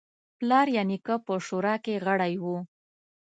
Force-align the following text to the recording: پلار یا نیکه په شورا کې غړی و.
پلار 0.37 0.67
یا 0.75 0.83
نیکه 0.89 1.15
په 1.25 1.33
شورا 1.45 1.75
کې 1.85 2.01
غړی 2.05 2.33
و. 2.41 2.45